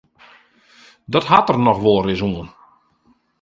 Dat 1.13 1.29
hat 1.31 1.47
der 1.49 1.59
noch 1.65 1.81
wolris 1.85 2.21
oan. 2.29 2.49